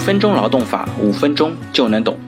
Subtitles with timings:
[0.00, 2.18] 分钟劳动法，五分钟就能懂。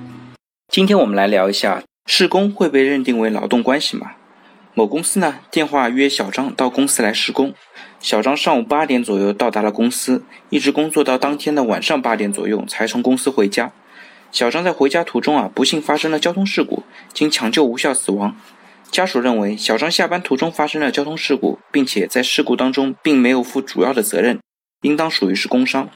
[0.68, 4.12] 今天我们来聊一下，施工会被认定为劳动关系吗？
[4.74, 7.54] 某公司呢，电话约小张到公司来施工。
[7.98, 13.72] 小张上午八点左右到达了公司，一直工作到当天的晚上八点左右才从公司回家。
[14.30, 16.82] 小张在回家途中啊，不幸发生了交通事故，
[17.14, 18.36] 经抢救无效死亡。
[18.90, 24.38] 家属认为，小张下班途中发生了交通事故，并且在事故当中并没有负主要的责任，
[24.82, 25.88] 应当属于是工伤。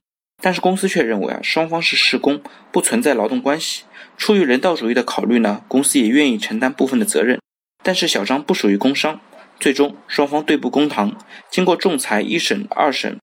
[0.42, 2.40] 但是公司却认为啊，双方是施工，
[2.70, 3.84] 不存在劳动关系。
[4.16, 7.40] 出于人道主义的考虑呢，公司也愿意承担部分的责任。
[7.82, 9.20] 但是小张不属于工伤，
[9.58, 11.16] 最终双方对簿公堂。
[11.50, 13.18] 经过仲裁一审、二审，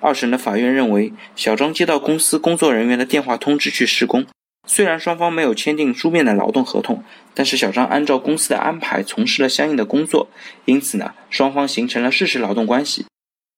[0.00, 4.26] 二审的法院认为，小张接到公司工作人员的电话通知去施工，
[4.66, 7.02] 虽然双方没有签订书面的劳动合同，
[7.34, 10.28] 但是小张按照公司的安排从事了相应的工作，
[10.66, 13.06] 因此呢，双方形成了事实劳动关系。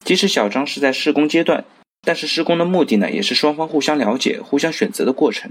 [0.04, 1.64] 即使小张是在施工阶段。
[2.02, 5.50] 但是施工的目的呢，也是双方互相了解、互相选择的过程。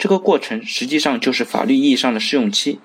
[0.00, 2.80] 这个过程实际上就是法律意义上的试用期。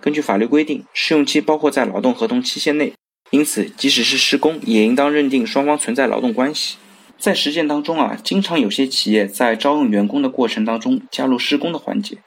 [0.00, 2.92] 根据法律规定，试用期包括在劳动合同期限内，
[3.30, 6.76] 因此即使是施工，也应当认定双方存在劳动关系。
[7.18, 12.18] 在实践当中啊，经常有些企业在招用员工的过程当中加入施工的环节。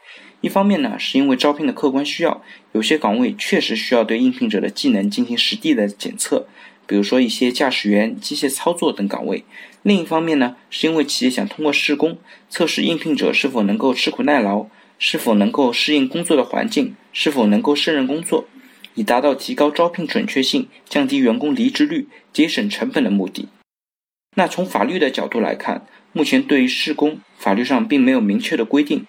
[0.41, 6.47] 一方面呢，是因为招聘的客观需要，有些岗位确实需要对应聘者的技能进行实地的检测。
[6.92, 9.45] 比如说一些驾驶员、机械操作等岗位。
[9.81, 12.17] 另一方面呢，是因为企业想通过试工
[12.50, 14.66] 测试应聘者是否能够吃苦耐劳，
[15.00, 18.45] 是否能够适应工作的环境，是否能够胜任工作，
[18.95, 23.47] 以达到提高招聘准确性、降低员工离职率、节省成本的目的。
[24.36, 29.06] 那从法律的角度来看，目前对于施工，法律上并没有明确的规定，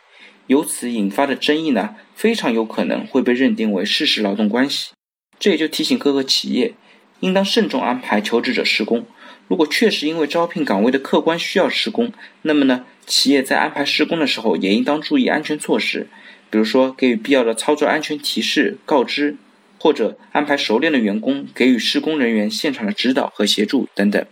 [0.47, 4.93] 由此引发的争议呢，非常有可能会被认定为事实劳动关系。
[5.41, 6.75] 这也就提醒各个企业。
[7.23, 9.06] 应当慎重安排求职者施工。
[9.48, 16.07] 如果确实因为招聘岗位的客观需要施工，那么呢，企业在安排施工的时候也应当注意安全措施，
[16.51, 19.36] 比如说给予必要的操作安全提示、告知，
[19.79, 24.24] 或者安排熟练的员工给予施工人员现场的指导和协助等等。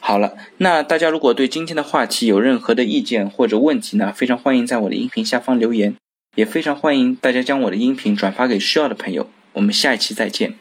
[0.00, 5.96] 好了，那大家如果对今天的话题有任何的意见或者问题呢，非常欢迎在我的音频下方留言，
[6.36, 9.28] 也非常欢迎大家将我的音频转发给需要的朋友。
[9.54, 10.58] 我们下一期再见。